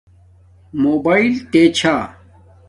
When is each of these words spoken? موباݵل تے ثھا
موباݵل 0.81 1.33
تے 1.51 1.61
ثھا 1.77 1.95